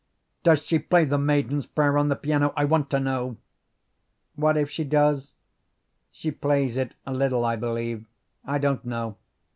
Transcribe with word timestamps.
Does 0.41 0.63
she 0.63 0.79
play 0.79 1.05
'The 1.05 1.19
Maiden's 1.19 1.67
Prayer' 1.67 1.95
on 1.95 2.09
the 2.09 2.15
piano? 2.15 2.53
I 2.57 2.65
want 2.65 2.89
to 2.89 2.99
know." 2.99 3.37
"What 4.33 4.57
if 4.57 4.67
she 4.71 4.83
does? 4.83 5.35
She 6.09 6.31
plays 6.31 6.75
it 6.75 6.95
a 7.05 7.13
little, 7.13 7.45
I 7.45 7.55
believe. 7.55 8.07
I 8.43 8.57
don't 8.57 8.83
know. 8.83 9.17